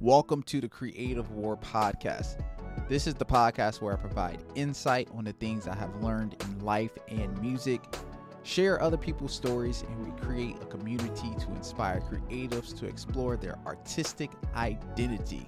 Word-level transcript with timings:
Welcome 0.00 0.44
to 0.44 0.60
the 0.60 0.68
Creative 0.68 1.28
War 1.32 1.56
Podcast. 1.56 2.40
This 2.88 3.08
is 3.08 3.14
the 3.14 3.24
podcast 3.24 3.82
where 3.82 3.92
I 3.92 3.96
provide 3.96 4.38
insight 4.54 5.08
on 5.12 5.24
the 5.24 5.32
things 5.32 5.66
I 5.66 5.74
have 5.74 6.04
learned 6.04 6.36
in 6.40 6.64
life 6.64 6.92
and 7.08 7.36
music, 7.42 7.82
share 8.44 8.80
other 8.80 8.96
people's 8.96 9.34
stories, 9.34 9.82
and 9.82 10.06
we 10.06 10.12
create 10.20 10.54
a 10.62 10.66
community 10.66 11.34
to 11.40 11.50
inspire 11.50 12.00
creatives 12.00 12.78
to 12.78 12.86
explore 12.86 13.36
their 13.36 13.58
artistic 13.66 14.30
identity. 14.54 15.44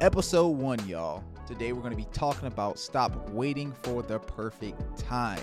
Episode 0.00 0.50
one, 0.50 0.86
y'all. 0.86 1.24
Today 1.44 1.72
we're 1.72 1.82
going 1.82 1.90
to 1.90 1.96
be 1.96 2.06
talking 2.12 2.46
about 2.46 2.78
stop 2.78 3.30
waiting 3.30 3.72
for 3.82 4.00
the 4.00 4.20
perfect 4.20 4.96
time. 4.96 5.42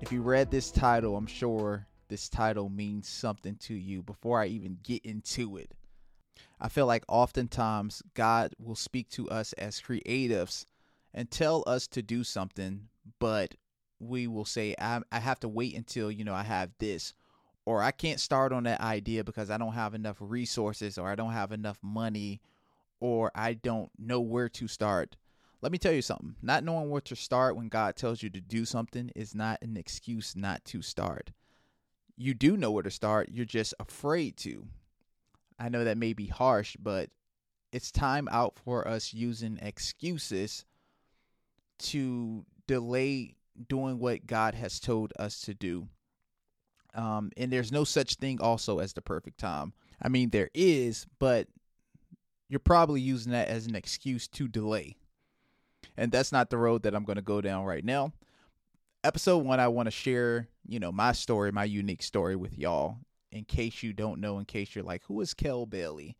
If 0.00 0.10
you 0.10 0.20
read 0.20 0.50
this 0.50 0.72
title, 0.72 1.16
I'm 1.16 1.28
sure 1.28 1.86
this 2.08 2.28
title 2.28 2.70
means 2.70 3.06
something 3.06 3.54
to 3.58 3.74
you 3.74 4.02
before 4.02 4.42
I 4.42 4.46
even 4.46 4.78
get 4.82 5.06
into 5.06 5.58
it. 5.58 5.70
I 6.64 6.68
feel 6.68 6.86
like 6.86 7.04
oftentimes 7.08 8.04
God 8.14 8.54
will 8.56 8.76
speak 8.76 9.08
to 9.10 9.28
us 9.28 9.52
as 9.54 9.80
creatives 9.80 10.64
and 11.12 11.28
tell 11.28 11.64
us 11.66 11.88
to 11.88 12.02
do 12.02 12.22
something, 12.22 12.88
but 13.18 13.56
we 13.98 14.28
will 14.28 14.44
say, 14.44 14.76
I, 14.80 15.00
I 15.10 15.18
have 15.18 15.40
to 15.40 15.48
wait 15.48 15.74
until, 15.74 16.08
you 16.08 16.24
know, 16.24 16.34
I 16.34 16.44
have 16.44 16.70
this, 16.78 17.14
or 17.66 17.82
I 17.82 17.90
can't 17.90 18.20
start 18.20 18.52
on 18.52 18.62
that 18.62 18.80
idea 18.80 19.24
because 19.24 19.50
I 19.50 19.58
don't 19.58 19.72
have 19.72 19.92
enough 19.92 20.18
resources, 20.20 20.98
or 20.98 21.10
I 21.10 21.16
don't 21.16 21.32
have 21.32 21.50
enough 21.50 21.80
money, 21.82 22.40
or 23.00 23.32
I 23.34 23.54
don't 23.54 23.90
know 23.98 24.20
where 24.20 24.48
to 24.50 24.68
start. 24.68 25.16
Let 25.62 25.72
me 25.72 25.78
tell 25.78 25.92
you 25.92 26.02
something 26.02 26.36
not 26.42 26.62
knowing 26.62 26.90
where 26.90 27.00
to 27.02 27.16
start 27.16 27.56
when 27.56 27.68
God 27.68 27.96
tells 27.96 28.22
you 28.22 28.30
to 28.30 28.40
do 28.40 28.64
something 28.64 29.10
is 29.16 29.34
not 29.34 29.58
an 29.62 29.76
excuse 29.76 30.36
not 30.36 30.64
to 30.66 30.80
start. 30.80 31.32
You 32.16 32.34
do 32.34 32.56
know 32.56 32.70
where 32.70 32.84
to 32.84 32.90
start, 32.90 33.30
you're 33.32 33.44
just 33.44 33.74
afraid 33.80 34.36
to. 34.38 34.68
I 35.62 35.68
know 35.68 35.84
that 35.84 35.96
may 35.96 36.12
be 36.12 36.26
harsh, 36.26 36.76
but 36.76 37.08
it's 37.70 37.92
time 37.92 38.28
out 38.32 38.58
for 38.64 38.86
us 38.88 39.14
using 39.14 39.60
excuses 39.62 40.64
to 41.78 42.44
delay 42.66 43.36
doing 43.68 44.00
what 44.00 44.26
God 44.26 44.54
has 44.54 44.80
told 44.80 45.12
us 45.20 45.40
to 45.42 45.54
do. 45.54 45.86
Um, 46.94 47.30
and 47.36 47.52
there's 47.52 47.70
no 47.70 47.84
such 47.84 48.16
thing 48.16 48.40
also 48.40 48.80
as 48.80 48.92
the 48.92 49.02
perfect 49.02 49.38
time. 49.38 49.72
I 50.02 50.08
mean, 50.08 50.30
there 50.30 50.50
is, 50.52 51.06
but 51.20 51.46
you're 52.48 52.58
probably 52.58 53.00
using 53.00 53.30
that 53.30 53.46
as 53.46 53.66
an 53.66 53.76
excuse 53.76 54.26
to 54.28 54.48
delay. 54.48 54.96
And 55.96 56.10
that's 56.10 56.32
not 56.32 56.50
the 56.50 56.58
road 56.58 56.82
that 56.82 56.94
I'm 56.94 57.04
going 57.04 57.16
to 57.16 57.22
go 57.22 57.40
down 57.40 57.64
right 57.66 57.84
now. 57.84 58.12
Episode 59.04 59.38
one, 59.38 59.60
I 59.60 59.68
want 59.68 59.86
to 59.86 59.92
share, 59.92 60.48
you 60.66 60.80
know, 60.80 60.90
my 60.90 61.12
story, 61.12 61.52
my 61.52 61.64
unique 61.64 62.02
story 62.02 62.34
with 62.34 62.58
y'all 62.58 62.96
in 63.32 63.44
case 63.44 63.82
you 63.82 63.92
don't 63.92 64.20
know, 64.20 64.38
in 64.38 64.44
case 64.44 64.74
you're 64.74 64.84
like, 64.84 65.02
who 65.06 65.20
is 65.20 65.34
Kel 65.34 65.66
Bailey? 65.66 66.16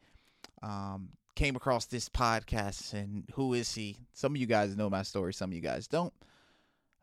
Um, 0.62 1.10
came 1.34 1.56
across 1.56 1.86
this 1.86 2.08
podcast 2.08 2.92
and 2.92 3.24
who 3.34 3.54
is 3.54 3.74
he? 3.74 3.96
Some 4.12 4.32
of 4.32 4.40
you 4.40 4.46
guys 4.46 4.76
know 4.76 4.90
my 4.90 5.02
story, 5.02 5.32
some 5.32 5.50
of 5.50 5.54
you 5.54 5.60
guys 5.60 5.86
don't. 5.86 6.12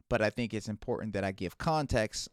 But 0.10 0.22
I 0.22 0.30
think 0.30 0.54
it's 0.54 0.68
important 0.68 1.14
that 1.14 1.24
I 1.24 1.32
give 1.32 1.58
context 1.58 2.30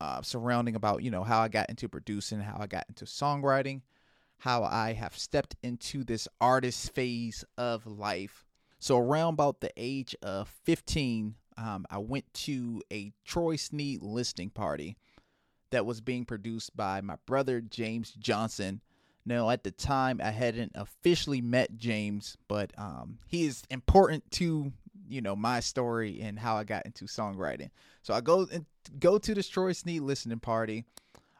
uh, 0.00 0.22
surrounding 0.22 0.74
about, 0.74 1.02
you 1.02 1.10
know, 1.10 1.22
how 1.22 1.40
I 1.40 1.48
got 1.48 1.68
into 1.68 1.88
producing, 1.88 2.40
how 2.40 2.56
I 2.58 2.66
got 2.66 2.86
into 2.88 3.04
songwriting, 3.04 3.82
how 4.38 4.64
I 4.64 4.94
have 4.94 5.16
stepped 5.16 5.56
into 5.62 6.02
this 6.02 6.26
artist 6.40 6.94
phase 6.94 7.44
of 7.58 7.86
life. 7.86 8.46
So 8.78 8.96
around 8.96 9.34
about 9.34 9.60
the 9.60 9.70
age 9.76 10.16
of 10.22 10.48
15, 10.64 11.34
um, 11.58 11.84
I 11.90 11.98
went 11.98 12.32
to 12.32 12.82
a 12.90 13.12
Troy 13.26 13.56
Sneed 13.56 14.02
listening 14.02 14.48
party 14.48 14.96
that 15.70 15.86
was 15.86 16.00
being 16.00 16.24
produced 16.24 16.76
by 16.76 17.00
my 17.00 17.16
brother 17.26 17.60
James 17.60 18.12
Johnson. 18.12 18.80
Now, 19.24 19.50
at 19.50 19.64
the 19.64 19.70
time, 19.70 20.20
I 20.22 20.30
hadn't 20.30 20.72
officially 20.74 21.40
met 21.40 21.76
James, 21.76 22.36
but 22.48 22.72
um, 22.78 23.18
he 23.26 23.44
is 23.44 23.62
important 23.70 24.30
to 24.32 24.72
you 25.08 25.20
know 25.20 25.34
my 25.34 25.60
story 25.60 26.20
and 26.20 26.38
how 26.38 26.56
I 26.56 26.64
got 26.64 26.86
into 26.86 27.04
songwriting. 27.04 27.70
So 28.02 28.14
I 28.14 28.20
go 28.20 28.46
and 28.50 28.64
go 28.98 29.18
to 29.18 29.34
this 29.34 29.48
Troy 29.48 29.72
Sneed 29.72 30.02
listening 30.02 30.40
party. 30.40 30.84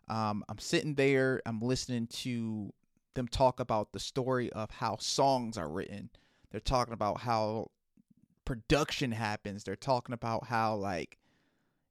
Um, 0.08 0.44
I'm 0.48 0.58
sitting 0.58 0.94
there. 0.94 1.40
I'm 1.46 1.60
listening 1.60 2.08
to 2.08 2.72
them 3.14 3.28
talk 3.28 3.60
about 3.60 3.92
the 3.92 4.00
story 4.00 4.50
of 4.52 4.70
how 4.70 4.96
songs 4.96 5.56
are 5.56 5.68
written. 5.68 6.10
They're 6.50 6.60
talking 6.60 6.94
about 6.94 7.20
how 7.20 7.70
production 8.44 9.12
happens. 9.12 9.64
They're 9.64 9.76
talking 9.76 10.12
about 10.12 10.46
how 10.46 10.74
like 10.74 11.16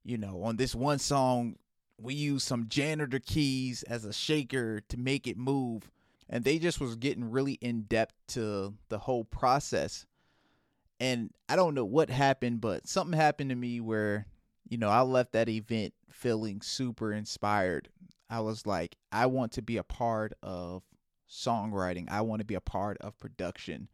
you 0.04 0.18
know 0.18 0.44
on 0.44 0.58
this 0.58 0.76
one 0.76 1.00
song 1.00 1.56
we 2.02 2.14
used 2.14 2.48
some 2.48 2.68
janitor 2.68 3.20
keys 3.20 3.84
as 3.84 4.06
a 4.06 4.14
shaker 4.14 4.82
to 4.88 4.98
make 4.98 5.28
it 5.28 5.38
move. 5.38 5.92
And 6.30 6.44
they 6.44 6.60
just 6.60 6.80
was 6.80 6.96
getting 6.96 7.32
really 7.32 7.54
in 7.54 7.84
depth 7.84 8.14
to 8.30 8.74
the 8.90 9.00
whole 9.00 9.24
process. 9.24 10.06
And 11.00 11.32
i 11.48 11.56
don't 11.56 11.76
know 11.76 11.86
what 11.86 12.10
happened 12.10 12.60
but 12.60 12.88
something 12.88 13.18
happened 13.18 13.50
to 13.52 13.56
me 13.56 13.80
where 13.80 14.28
you 14.68 14.78
know 14.78 14.90
i 14.90 15.00
left 15.00 15.32
that 15.32 15.48
event 15.48 15.94
feeling 16.12 16.62
super 16.62 17.14
inspired. 17.14 17.90
I 18.30 18.42
was 18.42 18.68
like 18.68 18.98
i 19.12 19.26
want 19.26 19.54
to 19.54 19.62
be 19.62 19.78
a 19.78 19.84
part 19.84 20.34
of 20.44 20.84
songwriting. 21.30 22.10
I 22.10 22.22
want 22.22 22.40
to 22.42 22.46
be 22.46 22.56
a 22.56 22.62
part 22.62 22.98
of 23.00 23.18
production. 23.18 23.88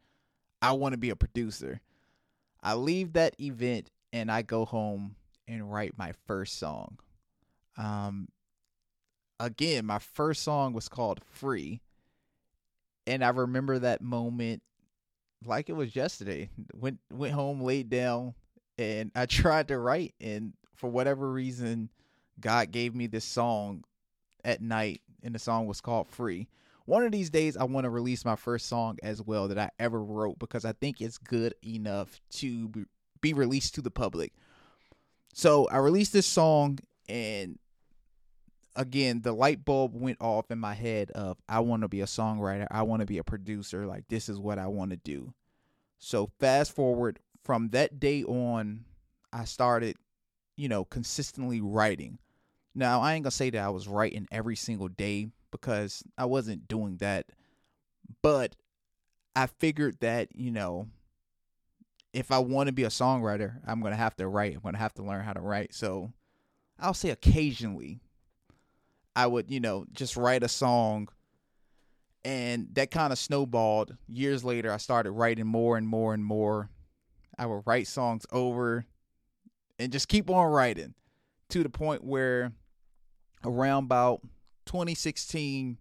I 0.62 0.72
want 0.72 0.94
to 0.94 0.98
be 0.98 1.10
a 1.10 1.16
producer. 1.16 1.80
I 2.62 2.74
leave 2.74 3.12
that 3.12 3.40
event 3.40 3.90
and 4.12 4.30
i 4.30 4.42
go 4.42 4.64
home 4.64 5.14
and 5.46 5.70
write 5.70 5.96
my 5.96 6.12
first 6.26 6.58
song 6.58 6.98
um, 7.76 8.28
again, 9.40 9.86
my 9.86 9.98
first 9.98 10.42
song 10.42 10.72
was 10.72 10.88
called 10.88 11.20
Free. 11.32 11.80
And 13.06 13.24
I 13.24 13.28
remember 13.28 13.78
that 13.78 14.02
moment 14.02 14.62
like 15.44 15.68
it 15.68 15.74
was 15.74 15.94
yesterday. 15.94 16.50
Went 16.74 16.98
went 17.10 17.34
home, 17.34 17.60
laid 17.60 17.88
down, 17.88 18.34
and 18.78 19.10
I 19.14 19.26
tried 19.26 19.68
to 19.68 19.78
write 19.78 20.14
and 20.20 20.52
for 20.74 20.90
whatever 20.90 21.30
reason 21.30 21.90
God 22.38 22.70
gave 22.70 22.94
me 22.94 23.06
this 23.06 23.24
song 23.24 23.84
at 24.44 24.60
night 24.60 25.00
and 25.22 25.34
the 25.34 25.38
song 25.38 25.66
was 25.66 25.80
called 25.80 26.08
Free. 26.08 26.48
One 26.84 27.02
of 27.02 27.10
these 27.10 27.30
days 27.30 27.56
I 27.56 27.64
want 27.64 27.84
to 27.84 27.90
release 27.90 28.24
my 28.24 28.36
first 28.36 28.68
song 28.68 28.98
as 29.02 29.20
well 29.20 29.48
that 29.48 29.58
I 29.58 29.70
ever 29.78 30.02
wrote 30.02 30.38
because 30.38 30.64
I 30.64 30.72
think 30.72 31.00
it's 31.00 31.18
good 31.18 31.54
enough 31.64 32.20
to 32.32 32.70
be 33.20 33.32
released 33.32 33.74
to 33.74 33.82
the 33.82 33.90
public. 33.90 34.32
So 35.32 35.68
I 35.68 35.78
released 35.78 36.12
this 36.12 36.26
song 36.26 36.78
and 37.08 37.58
again, 38.76 39.22
the 39.22 39.32
light 39.32 39.64
bulb 39.64 39.94
went 39.94 40.18
off 40.20 40.50
in 40.50 40.58
my 40.58 40.74
head 40.74 41.10
of 41.12 41.38
I 41.48 41.60
want 41.60 41.82
to 41.82 41.88
be 41.88 42.02
a 42.02 42.06
songwriter, 42.06 42.66
I 42.70 42.82
want 42.82 43.00
to 43.00 43.06
be 43.06 43.18
a 43.18 43.24
producer, 43.24 43.86
like 43.86 44.04
this 44.08 44.28
is 44.28 44.38
what 44.38 44.58
I 44.58 44.66
want 44.68 44.90
to 44.90 44.96
do. 44.96 45.34
So 45.98 46.30
fast 46.38 46.72
forward 46.74 47.18
from 47.42 47.70
that 47.70 47.98
day 47.98 48.22
on, 48.24 48.84
I 49.32 49.44
started, 49.44 49.96
you 50.56 50.68
know, 50.68 50.84
consistently 50.84 51.60
writing. 51.60 52.18
Now, 52.74 53.00
I 53.00 53.14
ain't 53.14 53.24
going 53.24 53.30
to 53.30 53.36
say 53.36 53.50
that 53.50 53.64
I 53.64 53.70
was 53.70 53.88
writing 53.88 54.28
every 54.30 54.56
single 54.56 54.88
day 54.88 55.30
because 55.50 56.02
I 56.18 56.26
wasn't 56.26 56.68
doing 56.68 56.98
that. 56.98 57.26
But 58.22 58.54
I 59.34 59.46
figured 59.46 59.98
that, 60.00 60.28
you 60.34 60.50
know, 60.50 60.88
if 62.12 62.30
I 62.30 62.38
want 62.38 62.66
to 62.68 62.72
be 62.72 62.84
a 62.84 62.88
songwriter, 62.88 63.60
I'm 63.66 63.80
going 63.80 63.92
to 63.92 63.96
have 63.98 64.16
to 64.16 64.28
write. 64.28 64.54
I'm 64.54 64.62
going 64.62 64.74
to 64.74 64.80
have 64.80 64.94
to 64.94 65.02
learn 65.02 65.24
how 65.24 65.32
to 65.32 65.40
write. 65.40 65.74
So 65.74 66.12
I'll 66.78 66.94
say 66.94 67.10
occasionally 67.10 68.00
I 69.16 69.26
would, 69.26 69.50
you 69.50 69.60
know, 69.60 69.86
just 69.92 70.16
write 70.16 70.42
a 70.42 70.48
song 70.48 71.08
and 72.22 72.68
that 72.74 72.90
kind 72.90 73.12
of 73.12 73.18
snowballed. 73.18 73.96
Years 74.06 74.44
later, 74.44 74.70
I 74.70 74.76
started 74.76 75.12
writing 75.12 75.46
more 75.46 75.78
and 75.78 75.88
more 75.88 76.12
and 76.12 76.22
more. 76.22 76.68
I 77.38 77.46
would 77.46 77.62
write 77.64 77.86
songs 77.86 78.26
over 78.30 78.84
and 79.78 79.90
just 79.90 80.08
keep 80.08 80.28
on 80.28 80.50
writing 80.50 80.94
to 81.48 81.62
the 81.62 81.70
point 81.70 82.04
where 82.04 82.52
around 83.42 83.84
about 83.84 84.20
2016, 84.66 85.78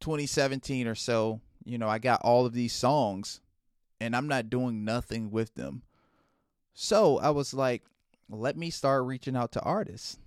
2017 0.00 0.86
or 0.86 0.94
so, 0.94 1.40
you 1.64 1.76
know, 1.76 1.88
I 1.88 1.98
got 1.98 2.22
all 2.22 2.46
of 2.46 2.52
these 2.52 2.72
songs 2.72 3.40
and 4.00 4.14
I'm 4.14 4.28
not 4.28 4.48
doing 4.50 4.84
nothing 4.84 5.30
with 5.30 5.54
them. 5.54 5.82
So 6.72 7.18
I 7.18 7.30
was 7.30 7.52
like, 7.52 7.82
let 8.28 8.56
me 8.56 8.70
start 8.70 9.04
reaching 9.04 9.36
out 9.36 9.52
to 9.52 9.60
artists. 9.60 10.18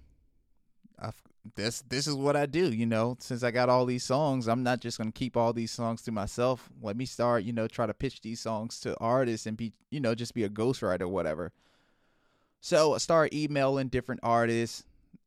I've 1.00 1.22
this 1.54 1.84
this 1.90 2.08
is 2.08 2.16
what 2.16 2.36
I 2.36 2.48
do, 2.48 2.72
you 2.72 2.86
know. 2.86 3.18
Since 3.20 3.44
I 3.44 3.52
got 3.52 3.70
all 3.70 3.86
these 3.86 4.04
songs, 4.04 4.48
I'm 4.48 4.64
not 4.64 4.80
just 4.80 4.98
gonna 4.98 5.12
keep 5.12 5.38
all 5.38 5.54
these 5.54 5.72
songs 5.72 6.02
to 6.04 6.12
myself. 6.12 6.70
Let 6.82 6.98
me 6.98 7.06
start, 7.06 7.44
you 7.44 7.54
know, 7.54 7.68
try 7.68 7.86
to 7.86 7.94
pitch 7.94 8.22
these 8.22 8.40
songs 8.40 8.80
to 8.82 8.98
artists 9.00 9.46
and 9.46 9.56
be, 9.56 9.74
you 9.92 10.00
know, 10.00 10.16
just 10.16 10.34
be 10.34 10.44
a 10.44 10.50
ghostwriter 10.50 11.02
or 11.02 11.08
whatever. 11.08 11.54
So 12.62 12.96
I 12.96 12.98
started 12.98 13.38
emailing 13.38 13.90
different 13.90 14.22
artists, 14.24 14.84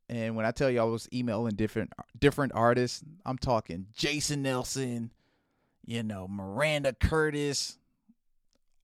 and 0.08 0.34
when 0.34 0.44
I 0.44 0.50
tell 0.50 0.70
you 0.70 0.80
I 0.80 0.84
was 0.84 1.08
emailing 1.12 1.54
different 1.54 1.92
different 2.18 2.52
artists, 2.54 3.04
I'm 3.24 3.38
talking 3.38 3.86
Jason 3.94 4.42
Nelson, 4.42 5.12
you 5.86 6.02
know, 6.02 6.26
Maranda 6.26 6.94
Curtis, 6.94 7.78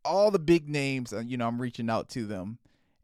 all 0.04 0.30
the 0.30 0.38
big 0.38 0.68
names. 0.68 1.12
Uh, 1.12 1.18
you 1.18 1.36
know, 1.36 1.48
I'm 1.48 1.60
reaching 1.60 1.90
out 1.90 2.08
to 2.10 2.26
them, 2.26 2.58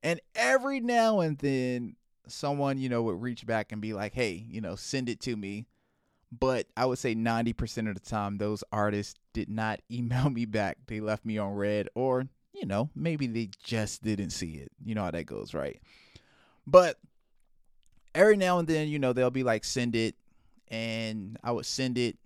and 0.04 0.20
every 0.36 0.78
now 0.78 1.18
and 1.18 1.36
then 1.38 1.96
someone, 2.30 2.78
you 2.78 2.88
know, 2.88 3.02
would 3.02 3.20
reach 3.20 3.46
back 3.46 3.72
and 3.72 3.80
be 3.80 3.92
like, 3.92 4.14
hey, 4.14 4.44
you 4.48 4.60
know, 4.60 4.76
send 4.76 5.08
it 5.08 5.20
to 5.20 5.36
me. 5.36 5.66
But 6.32 6.66
I 6.76 6.86
would 6.86 6.98
say 6.98 7.14
90% 7.14 7.88
of 7.88 7.94
the 7.94 8.00
time, 8.00 8.38
those 8.38 8.62
artists 8.72 9.14
did 9.32 9.48
not 9.48 9.80
email 9.90 10.30
me 10.30 10.44
back. 10.44 10.78
They 10.86 11.00
left 11.00 11.24
me 11.24 11.38
on 11.38 11.54
read, 11.54 11.88
or, 11.94 12.28
you 12.52 12.66
know, 12.66 12.90
maybe 12.94 13.26
they 13.26 13.50
just 13.62 14.02
didn't 14.02 14.30
see 14.30 14.52
it. 14.54 14.70
You 14.84 14.94
know 14.94 15.04
how 15.04 15.10
that 15.10 15.24
goes, 15.24 15.54
right? 15.54 15.80
But 16.66 16.98
every 18.14 18.36
now 18.36 18.58
and 18.58 18.68
then, 18.68 18.88
you 18.88 18.98
know, 18.98 19.12
they'll 19.12 19.30
be 19.30 19.42
like, 19.42 19.64
send 19.64 19.96
it. 19.96 20.14
And 20.68 21.36
I 21.42 21.50
would 21.50 21.66
send 21.66 21.98
it 21.98 22.16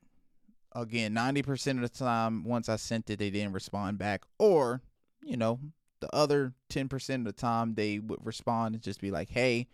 again 0.74 1.14
90% 1.14 1.76
of 1.76 1.80
the 1.80 1.88
time. 1.88 2.44
Once 2.44 2.68
I 2.68 2.76
sent 2.76 3.08
it, 3.08 3.18
they 3.18 3.30
didn't 3.30 3.52
respond 3.52 3.96
back. 3.98 4.22
Or, 4.38 4.82
you 5.22 5.38
know, 5.38 5.60
the 6.00 6.14
other 6.14 6.52
10% 6.70 7.14
of 7.14 7.24
the 7.24 7.32
time, 7.32 7.74
they 7.74 7.98
would 7.98 8.24
respond 8.24 8.74
and 8.74 8.84
just 8.84 9.00
be 9.00 9.10
like, 9.10 9.30
hey, 9.30 9.66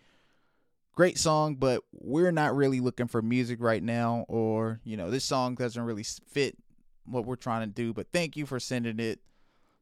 great 1.00 1.16
song, 1.16 1.54
but 1.54 1.82
we're 1.92 2.30
not 2.30 2.54
really 2.54 2.78
looking 2.78 3.06
for 3.06 3.22
music 3.22 3.56
right 3.58 3.82
now. 3.82 4.26
Or, 4.28 4.82
you 4.84 4.98
know, 4.98 5.10
this 5.10 5.24
song 5.24 5.54
doesn't 5.54 5.82
really 5.82 6.02
fit 6.02 6.58
what 7.06 7.24
we're 7.24 7.36
trying 7.36 7.66
to 7.66 7.74
do, 7.74 7.94
but 7.94 8.12
thank 8.12 8.36
you 8.36 8.44
for 8.44 8.60
sending 8.60 9.00
it. 9.00 9.18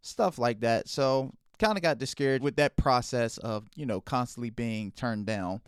Stuff 0.00 0.38
like 0.38 0.60
that. 0.60 0.86
So, 0.88 1.34
kind 1.58 1.76
of 1.76 1.82
got 1.82 1.98
discouraged 1.98 2.44
with 2.44 2.54
that 2.54 2.76
process 2.76 3.36
of, 3.38 3.66
you 3.74 3.84
know, 3.84 4.00
constantly 4.00 4.50
being 4.50 4.92
turned 4.92 5.26
down. 5.26 5.60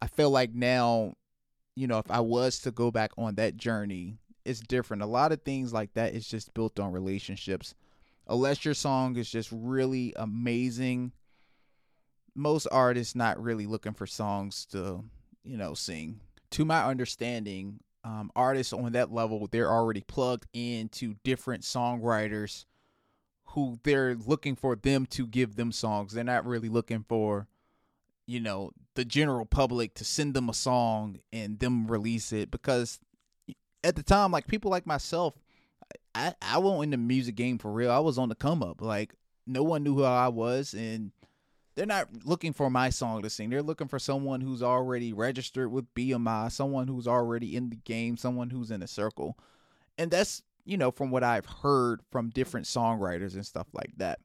I 0.00 0.06
feel 0.06 0.30
like 0.30 0.54
now, 0.54 1.16
you 1.76 1.86
know, 1.86 1.98
if 1.98 2.10
I 2.10 2.20
was 2.20 2.58
to 2.60 2.70
go 2.70 2.90
back 2.90 3.10
on 3.18 3.34
that 3.34 3.58
journey, 3.58 4.16
it's 4.46 4.60
different. 4.60 5.02
A 5.02 5.06
lot 5.06 5.32
of 5.32 5.42
things 5.42 5.70
like 5.70 5.92
that 5.94 6.14
is 6.14 6.26
just 6.26 6.54
built 6.54 6.80
on 6.80 6.92
relationships. 6.92 7.74
Unless 8.26 8.64
your 8.64 8.72
song 8.72 9.16
is 9.16 9.30
just 9.30 9.50
really 9.52 10.14
amazing, 10.16 11.12
most 12.38 12.66
artists 12.70 13.14
not 13.14 13.42
really 13.42 13.66
looking 13.66 13.92
for 13.92 14.06
songs 14.06 14.64
to, 14.66 15.04
you 15.44 15.56
know, 15.56 15.74
sing. 15.74 16.20
To 16.52 16.64
my 16.64 16.84
understanding, 16.84 17.80
um, 18.04 18.30
artists 18.36 18.72
on 18.72 18.92
that 18.92 19.12
level, 19.12 19.48
they're 19.50 19.70
already 19.70 20.00
plugged 20.00 20.46
into 20.52 21.16
different 21.24 21.64
songwriters 21.64 22.64
who 23.44 23.78
they're 23.82 24.14
looking 24.14 24.54
for 24.54 24.76
them 24.76 25.04
to 25.06 25.26
give 25.26 25.56
them 25.56 25.72
songs. 25.72 26.12
They're 26.12 26.24
not 26.24 26.46
really 26.46 26.68
looking 26.68 27.04
for, 27.08 27.48
you 28.26 28.40
know, 28.40 28.70
the 28.94 29.04
general 29.04 29.44
public 29.44 29.94
to 29.94 30.04
send 30.04 30.34
them 30.34 30.48
a 30.48 30.54
song 30.54 31.18
and 31.32 31.58
them 31.58 31.86
release 31.86 32.32
it 32.32 32.50
because 32.50 33.00
at 33.82 33.96
the 33.96 34.02
time, 34.02 34.30
like 34.30 34.46
people 34.46 34.70
like 34.70 34.86
myself, 34.86 35.34
I 36.14 36.34
I 36.42 36.58
wasn't 36.58 36.84
in 36.84 36.90
the 36.90 36.96
music 36.98 37.34
game 37.34 37.58
for 37.58 37.72
real. 37.72 37.90
I 37.90 37.98
was 37.98 38.18
on 38.18 38.28
the 38.28 38.34
come 38.34 38.62
up. 38.62 38.80
Like 38.80 39.14
no 39.46 39.62
one 39.62 39.82
knew 39.82 39.94
who 39.94 40.04
I 40.04 40.28
was, 40.28 40.74
and 40.74 41.10
they're 41.78 41.86
not 41.86 42.08
looking 42.24 42.52
for 42.52 42.68
my 42.68 42.90
song 42.90 43.22
to 43.22 43.30
sing. 43.30 43.50
They're 43.50 43.62
looking 43.62 43.86
for 43.86 44.00
someone 44.00 44.40
who's 44.40 44.64
already 44.64 45.12
registered 45.12 45.70
with 45.70 45.94
BMI, 45.94 46.50
someone 46.50 46.88
who's 46.88 47.06
already 47.06 47.54
in 47.54 47.70
the 47.70 47.76
game, 47.76 48.16
someone 48.16 48.50
who's 48.50 48.72
in 48.72 48.82
a 48.82 48.88
circle, 48.88 49.38
and 49.96 50.10
that's 50.10 50.42
you 50.64 50.76
know 50.76 50.90
from 50.90 51.12
what 51.12 51.22
I've 51.22 51.46
heard 51.46 52.00
from 52.10 52.30
different 52.30 52.66
songwriters 52.66 53.34
and 53.34 53.46
stuff 53.46 53.68
like 53.72 53.92
that. 53.98 54.18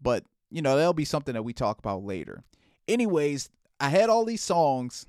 But 0.00 0.24
you 0.50 0.62
know 0.62 0.74
that'll 0.74 0.94
be 0.94 1.04
something 1.04 1.34
that 1.34 1.42
we 1.42 1.52
talk 1.52 1.78
about 1.78 2.02
later. 2.02 2.42
Anyways, 2.88 3.50
I 3.78 3.90
had 3.90 4.08
all 4.08 4.24
these 4.24 4.42
songs 4.42 5.04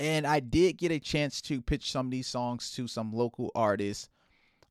and 0.00 0.26
I 0.26 0.40
did 0.40 0.78
get 0.78 0.90
a 0.90 0.98
chance 0.98 1.40
to 1.42 1.62
pitch 1.62 1.92
some 1.92 2.06
of 2.06 2.10
these 2.10 2.26
songs 2.26 2.72
to 2.72 2.88
some 2.88 3.12
local 3.12 3.52
artists. 3.54 4.08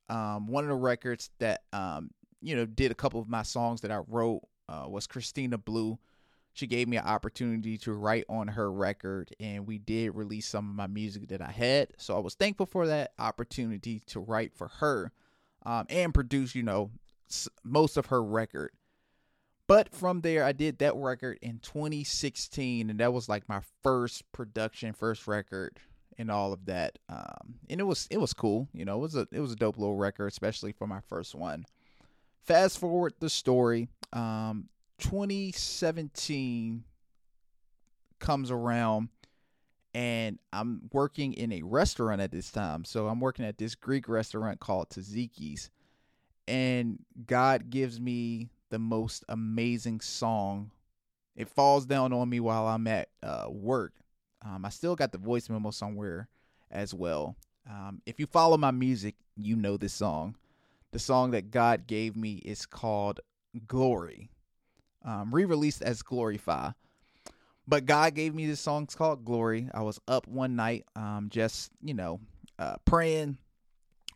Um, 0.09 0.47
one 0.47 0.65
of 0.65 0.69
the 0.69 0.75
records 0.75 1.29
that 1.39 1.61
um, 1.71 2.09
you 2.41 2.53
know 2.53 2.65
did 2.65 2.91
a 2.91 2.95
couple 2.95 3.21
of 3.21 3.29
my 3.29 3.43
songs 3.43 3.79
that 3.79 3.91
I 3.91 4.01
wrote 4.09 4.41
uh, 4.71 4.87
was 4.87 5.07
Christina 5.07 5.57
Blue. 5.57 5.99
She 6.53 6.67
gave 6.67 6.87
me 6.87 6.97
an 6.97 7.05
opportunity 7.05 7.77
to 7.79 7.93
write 7.93 8.25
on 8.27 8.49
her 8.49 8.71
record, 8.71 9.33
and 9.39 9.65
we 9.65 9.77
did 9.77 10.15
release 10.15 10.47
some 10.47 10.69
of 10.69 10.75
my 10.75 10.87
music 10.87 11.29
that 11.29 11.41
I 11.41 11.51
had. 11.51 11.89
So 11.97 12.15
I 12.15 12.19
was 12.19 12.35
thankful 12.35 12.65
for 12.65 12.87
that 12.87 13.13
opportunity 13.19 14.01
to 14.07 14.19
write 14.19 14.53
for 14.53 14.67
her 14.79 15.11
um, 15.65 15.85
and 15.89 16.13
produce, 16.13 16.53
you 16.53 16.63
know, 16.63 16.91
most 17.63 17.95
of 17.95 18.07
her 18.07 18.21
record. 18.21 18.71
But 19.67 19.93
from 19.93 20.19
there, 20.21 20.43
I 20.43 20.51
did 20.51 20.79
that 20.79 20.95
record 20.95 21.39
in 21.41 21.59
2016, 21.59 22.89
and 22.89 22.99
that 22.99 23.13
was 23.13 23.29
like 23.29 23.47
my 23.47 23.61
first 23.81 24.29
production, 24.33 24.91
first 24.91 25.27
record, 25.27 25.77
and 26.17 26.29
all 26.29 26.51
of 26.51 26.65
that. 26.65 26.99
Um, 27.07 27.55
and 27.69 27.79
it 27.79 27.85
was 27.85 28.05
it 28.11 28.17
was 28.17 28.33
cool, 28.33 28.67
you 28.73 28.83
know. 28.83 28.97
It 28.97 29.01
was 29.01 29.15
a 29.15 29.27
it 29.31 29.39
was 29.39 29.53
a 29.53 29.55
dope 29.55 29.77
little 29.77 29.95
record, 29.95 30.27
especially 30.27 30.73
for 30.73 30.87
my 30.87 30.99
first 31.07 31.33
one. 31.33 31.65
Fast 32.43 32.79
forward 32.79 33.13
the 33.21 33.29
story, 33.29 33.87
um, 34.13 34.69
2017 34.99 36.83
comes 38.19 38.51
around, 38.51 39.09
and 39.93 40.39
I'm 40.53 40.89
working 40.93 41.33
in 41.33 41.51
a 41.51 41.61
restaurant 41.63 42.21
at 42.21 42.31
this 42.31 42.51
time. 42.51 42.85
So 42.85 43.07
I'm 43.07 43.19
working 43.19 43.45
at 43.45 43.57
this 43.57 43.75
Greek 43.75 44.07
restaurant 44.07 44.59
called 44.59 44.89
Taziki's, 44.89 45.69
and 46.47 46.99
God 47.25 47.69
gives 47.69 47.99
me 47.99 48.49
the 48.69 48.79
most 48.79 49.25
amazing 49.29 50.01
song. 50.01 50.71
It 51.35 51.49
falls 51.49 51.85
down 51.85 52.13
on 52.13 52.29
me 52.29 52.39
while 52.39 52.67
I'm 52.67 52.87
at 52.87 53.09
uh, 53.23 53.47
work. 53.49 53.93
Um, 54.43 54.65
I 54.65 54.69
still 54.69 54.95
got 54.95 55.11
the 55.11 55.17
voice 55.17 55.49
memo 55.49 55.71
somewhere 55.71 56.27
as 56.69 56.93
well. 56.93 57.35
Um, 57.69 58.01
if 58.05 58.19
you 58.19 58.25
follow 58.25 58.57
my 58.57 58.71
music, 58.71 59.15
you 59.35 59.55
know 59.55 59.77
this 59.77 59.93
song. 59.93 60.35
The 60.91 60.99
song 60.99 61.31
that 61.31 61.51
God 61.51 61.87
gave 61.87 62.15
me 62.15 62.33
is 62.43 62.65
called 62.65 63.19
Glory, 63.67 64.29
um, 65.03 65.33
re 65.33 65.45
released 65.45 65.81
as 65.81 66.01
Glorify. 66.01 66.71
But 67.67 67.85
God 67.85 68.15
gave 68.15 68.33
me 68.33 68.47
this 68.47 68.59
song. 68.59 68.83
It's 68.83 68.95
called 68.95 69.23
Glory. 69.23 69.69
I 69.73 69.81
was 69.83 69.99
up 70.07 70.27
one 70.27 70.55
night, 70.55 70.85
um, 70.95 71.27
just, 71.29 71.71
you 71.81 71.93
know, 71.93 72.19
uh, 72.59 72.75
praying, 72.85 73.37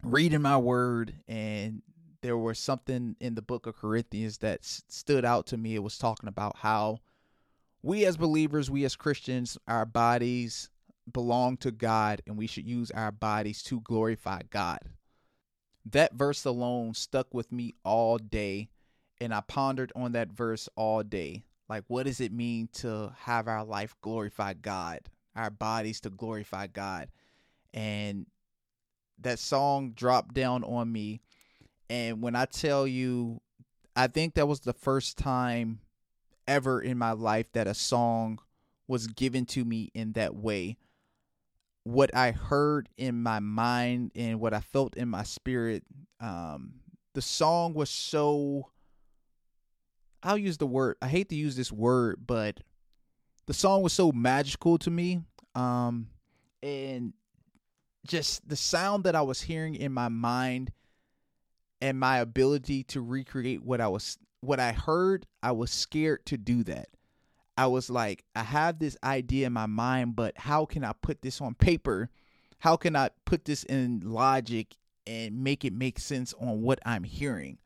reading 0.03 0.41
my 0.41 0.57
word, 0.57 1.13
and 1.27 1.81
there 2.21 2.37
was 2.37 2.57
something 2.59 3.15
in 3.19 3.35
the 3.35 3.41
book 3.41 3.67
of 3.67 3.77
Corinthians 3.77 4.39
that 4.39 4.61
s- 4.61 4.83
stood 4.87 5.23
out 5.23 5.45
to 5.47 5.57
me. 5.57 5.75
It 5.75 5.83
was 5.83 5.97
talking 5.97 6.27
about 6.27 6.57
how 6.57 6.99
we 7.83 8.03
as 8.05 8.17
believers, 8.17 8.69
we 8.71 8.83
as 8.83 8.95
Christians, 8.95 9.57
our 9.67 9.85
bodies 9.85 10.69
belong 11.11 11.57
to 11.57 11.71
God 11.71 12.21
and 12.25 12.35
we 12.35 12.47
should 12.47 12.67
use 12.67 12.89
our 12.91 13.11
bodies 13.11 13.61
to 13.63 13.79
glorify 13.79 14.41
God. 14.49 14.79
That 15.85 16.13
verse 16.13 16.45
alone 16.45 16.95
stuck 16.95 17.31
with 17.33 17.51
me 17.51 17.75
all 17.83 18.17
day 18.17 18.69
and 19.21 19.33
I 19.33 19.41
pondered 19.41 19.91
on 19.95 20.13
that 20.13 20.31
verse 20.31 20.69
all 20.75 21.03
day. 21.03 21.43
Like, 21.67 21.83
what 21.87 22.05
does 22.05 22.21
it 22.21 22.31
mean 22.31 22.69
to 22.73 23.13
have 23.21 23.47
our 23.47 23.63
life 23.63 23.95
glorify 24.01 24.53
God, 24.53 24.99
our 25.35 25.49
bodies 25.49 26.01
to 26.01 26.09
glorify 26.09 26.67
God? 26.67 27.09
And 27.73 28.27
that 29.19 29.39
song 29.39 29.91
dropped 29.95 30.33
down 30.33 30.63
on 30.63 30.91
me 30.91 31.21
and 31.89 32.21
when 32.21 32.35
I 32.35 32.45
tell 32.45 32.87
you, 32.87 33.41
I 33.95 34.07
think 34.07 34.33
that 34.35 34.47
was 34.47 34.61
the 34.61 34.73
first 34.73 35.17
time 35.17 35.79
ever 36.47 36.81
in 36.81 36.97
my 36.97 37.11
life 37.11 37.51
that 37.53 37.67
a 37.67 37.73
song 37.73 38.39
was 38.87 39.07
given 39.07 39.45
to 39.47 39.63
me 39.63 39.91
in 39.93 40.13
that 40.13 40.35
way. 40.35 40.77
What 41.83 42.15
I 42.15 42.31
heard 42.31 42.89
in 42.97 43.21
my 43.21 43.39
mind 43.39 44.11
and 44.15 44.39
what 44.39 44.53
I 44.53 44.59
felt 44.59 44.97
in 44.97 45.09
my 45.09 45.23
spirit, 45.23 45.83
um, 46.19 46.73
the 47.13 47.21
song 47.21 47.73
was 47.73 47.89
so. 47.89 48.71
I'll 50.25 50.37
use 50.37 50.57
the 50.57 50.65
word. 50.65 50.97
I 51.01 51.07
hate 51.07 51.29
to 51.29 51.35
use 51.35 51.55
this 51.55 51.71
word, 51.71 52.25
but 52.25 52.59
the 53.45 53.53
song 53.53 53.83
was 53.83 53.93
so 53.93 54.11
magical 54.11 54.79
to 54.79 54.89
me. 54.89 55.21
Um, 55.53 56.07
and 56.63 57.13
just 58.07 58.47
the 58.49 58.55
sound 58.55 59.03
that 59.03 59.15
I 59.15 59.21
was 59.21 59.41
hearing 59.41 59.75
in 59.75 59.93
my 59.93 60.09
mind 60.09 60.71
and 61.79 61.99
my 61.99 62.17
ability 62.17 62.83
to 62.85 63.01
recreate 63.01 63.63
what 63.63 63.79
I 63.79 63.87
was 63.87 64.17
what 64.41 64.59
I 64.59 64.71
heard, 64.73 65.25
I 65.41 65.51
was 65.53 65.71
scared 65.71 66.25
to 66.27 66.37
do 66.37 66.63
that. 66.65 66.87
I 67.57 67.67
was 67.67 67.89
like, 67.89 68.23
I 68.35 68.43
have 68.43 68.79
this 68.79 68.97
idea 69.03 69.47
in 69.47 69.53
my 69.53 69.65
mind, 69.65 70.15
but 70.15 70.37
how 70.37 70.65
can 70.65 70.83
I 70.83 70.93
put 70.93 71.21
this 71.21 71.39
on 71.41 71.55
paper? 71.55 72.09
How 72.59 72.75
can 72.75 72.95
I 72.95 73.09
put 73.25 73.45
this 73.45 73.63
in 73.63 74.01
logic 74.03 74.75
and 75.07 75.43
make 75.43 75.65
it 75.65 75.73
make 75.73 75.99
sense 75.99 76.33
on 76.39 76.61
what 76.61 76.79
I'm 76.85 77.03
hearing? 77.03 77.57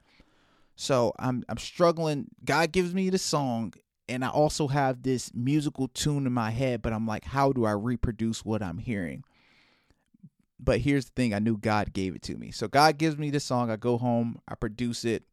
So 0.82 1.12
I'm 1.20 1.44
I'm 1.50 1.58
struggling. 1.58 2.28
God 2.46 2.72
gives 2.72 2.94
me 2.94 3.10
the 3.10 3.18
song 3.18 3.74
and 4.08 4.24
I 4.24 4.30
also 4.30 4.70
have 4.70 5.04
this 5.04 5.30
musical 5.36 5.90
tune 5.90 6.26
in 6.26 6.32
my 6.32 6.52
head, 6.52 6.82
but 6.82 6.94
I'm 6.94 7.06
like, 7.06 7.26
how 7.26 7.52
do 7.52 7.66
I 7.66 7.72
reproduce 7.72 8.46
what 8.46 8.64
I'm 8.64 8.78
hearing? 8.78 9.26
But 10.58 10.80
here's 10.80 11.04
the 11.04 11.12
thing 11.18 11.34
I 11.34 11.40
knew 11.40 11.58
God 11.58 11.92
gave 11.92 12.16
it 12.16 12.22
to 12.24 12.38
me. 12.38 12.52
So 12.52 12.70
God 12.70 12.98
gives 12.98 13.18
me 13.18 13.30
the 13.30 13.42
song. 13.42 13.70
I 13.70 13.76
go 13.76 13.98
home, 13.98 14.40
I 14.48 14.56
produce 14.56 15.04
it. 15.04 15.24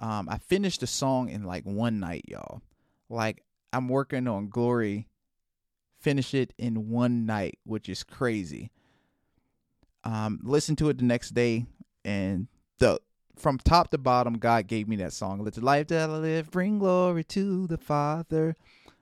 Um, 0.00 0.30
I 0.30 0.38
finished 0.38 0.80
the 0.80 0.86
song 0.86 1.28
in 1.28 1.44
like 1.44 1.64
one 1.64 2.00
night, 2.00 2.24
y'all. 2.26 2.62
Like 3.10 3.44
I'm 3.74 3.86
working 3.86 4.26
on 4.28 4.48
Glory, 4.48 5.08
finish 6.00 6.32
it 6.32 6.54
in 6.56 6.88
one 6.88 7.26
night, 7.26 7.58
which 7.64 7.90
is 7.90 8.02
crazy. 8.02 8.70
Um, 10.04 10.40
listen 10.42 10.74
to 10.76 10.88
it 10.88 10.96
the 10.96 11.04
next 11.04 11.34
day, 11.34 11.66
and 12.02 12.48
the 12.78 12.98
from 13.40 13.58
top 13.58 13.90
to 13.90 13.98
bottom, 13.98 14.34
God 14.34 14.66
gave 14.66 14.86
me 14.88 14.96
that 14.96 15.12
song. 15.12 15.42
Let 15.42 15.54
the 15.54 15.64
life 15.64 15.88
that 15.88 16.10
I 16.10 16.12
live 16.12 16.50
bring 16.50 16.78
glory 16.78 17.24
to 17.24 17.66
the 17.66 17.78
Father. 17.78 18.54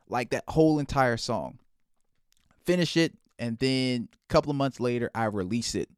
Like 0.09 0.31
that 0.31 0.45
whole 0.49 0.79
entire 0.79 1.17
song. 1.17 1.59
Finish 2.65 2.97
it, 2.97 3.15
And 3.39 3.59
then 3.59 4.09
a 4.13 4.33
couple 4.33 4.51
of 4.51 4.57
months 4.57 4.81
later, 4.81 5.11
I 5.15 5.25
released 5.25 5.75
it. 5.75 5.89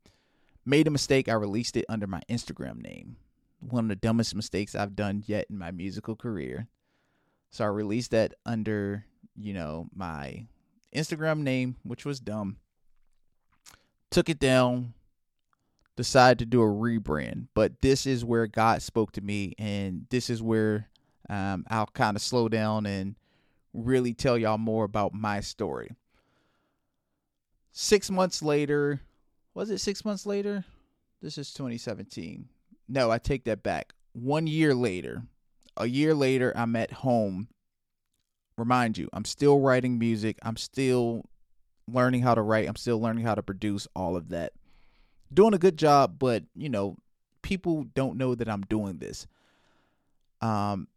Made 0.64 0.86
a 0.86 0.90
mistake. 0.90 1.28
I 1.28 1.34
released 1.34 1.76
it 1.76 1.84
under 1.88 2.06
my 2.06 2.20
Instagram 2.28 2.82
name. 2.82 3.16
One 3.60 3.84
of 3.84 3.88
the 3.88 3.96
dumbest 3.96 4.34
mistakes 4.34 4.74
I've 4.74 4.96
done 4.96 5.22
yet 5.26 5.46
in 5.50 5.58
my 5.58 5.70
musical 5.70 6.16
career. 6.16 6.68
So 7.50 7.64
I 7.64 7.68
released 7.68 8.12
that 8.12 8.34
under, 8.46 9.04
you 9.36 9.52
know, 9.52 9.88
my 9.94 10.46
Instagram 10.94 11.40
name, 11.40 11.76
which 11.82 12.04
was 12.04 12.20
dumb. 12.20 12.58
Took 14.10 14.28
it 14.28 14.38
down, 14.38 14.94
decided 16.00 16.38
to 16.38 16.46
do 16.46 16.62
a 16.62 16.66
rebrand. 16.66 17.48
But 17.54 17.82
this 17.82 18.06
is 18.06 18.24
where 18.24 18.46
God 18.46 18.80
spoke 18.80 19.12
to 19.12 19.20
me, 19.20 19.54
and 19.58 20.06
this 20.08 20.30
is 20.30 20.40
where 20.42 20.88
um, 21.28 21.66
I'll 21.68 21.88
kind 21.88 22.16
of 22.16 22.22
slow 22.22 22.48
down 22.48 22.86
and 22.86 23.16
really 23.74 24.14
tell 24.14 24.38
y'all 24.38 24.56
more 24.56 24.84
about 24.84 25.12
my 25.12 25.40
story. 25.40 25.90
Six 27.72 28.10
months 28.10 28.42
later, 28.42 29.02
was 29.52 29.68
it 29.68 29.78
six 29.78 30.02
months 30.02 30.24
later? 30.24 30.64
This 31.20 31.36
is 31.36 31.52
2017. 31.52 32.48
No, 32.88 33.10
I 33.10 33.18
take 33.18 33.44
that 33.44 33.62
back. 33.62 33.92
One 34.14 34.46
year 34.46 34.74
later, 34.74 35.24
a 35.76 35.86
year 35.86 36.14
later, 36.14 36.50
I'm 36.56 36.74
at 36.76 36.92
home. 36.92 37.48
Remind 38.56 38.96
you, 38.96 39.10
I'm 39.12 39.26
still 39.26 39.60
writing 39.60 39.98
music. 39.98 40.38
I'm 40.42 40.56
still 40.56 41.26
learning 41.86 42.22
how 42.22 42.34
to 42.34 42.42
write. 42.42 42.68
I'm 42.68 42.76
still 42.76 42.98
learning 42.98 43.24
how 43.24 43.34
to 43.34 43.42
produce 43.42 43.86
all 43.94 44.16
of 44.16 44.30
that. 44.30 44.54
Doing 45.32 45.54
a 45.54 45.58
good 45.58 45.76
job, 45.76 46.18
but 46.18 46.44
you 46.56 46.68
know, 46.68 46.96
people 47.42 47.84
don't 47.94 48.16
know 48.16 48.34
that 48.34 48.48
I'm 48.48 48.62
doing 48.62 48.98
this. 48.98 49.26
Um, 50.40 50.88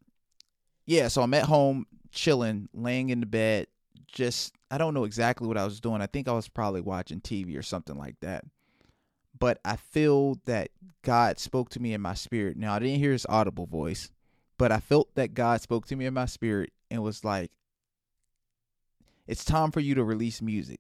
yeah, 0.85 1.07
so 1.07 1.21
I'm 1.21 1.33
at 1.33 1.43
home 1.43 1.85
chilling, 2.11 2.69
laying 2.73 3.09
in 3.09 3.19
the 3.19 3.25
bed, 3.25 3.67
just 4.07 4.53
I 4.71 4.77
don't 4.77 4.93
know 4.93 5.03
exactly 5.03 5.47
what 5.47 5.57
I 5.57 5.65
was 5.65 5.81
doing. 5.81 6.01
I 6.01 6.07
think 6.07 6.27
I 6.27 6.33
was 6.33 6.47
probably 6.47 6.81
watching 6.81 7.19
TV 7.19 7.57
or 7.57 7.61
something 7.61 7.97
like 7.97 8.15
that. 8.21 8.45
But 9.37 9.59
I 9.65 9.75
feel 9.75 10.39
that 10.45 10.69
God 11.01 11.39
spoke 11.39 11.69
to 11.71 11.79
me 11.79 11.93
in 11.93 12.01
my 12.01 12.13
spirit. 12.13 12.55
Now 12.55 12.73
I 12.73 12.79
didn't 12.79 12.99
hear 12.99 13.11
his 13.11 13.25
audible 13.27 13.65
voice, 13.65 14.11
but 14.57 14.71
I 14.71 14.79
felt 14.79 15.13
that 15.15 15.33
God 15.33 15.61
spoke 15.61 15.87
to 15.87 15.95
me 15.95 16.05
in 16.05 16.13
my 16.13 16.27
spirit 16.27 16.71
and 16.89 17.03
was 17.03 17.23
like, 17.23 17.51
It's 19.27 19.43
time 19.43 19.71
for 19.71 19.79
you 19.79 19.95
to 19.95 20.03
release 20.03 20.41
music. 20.41 20.79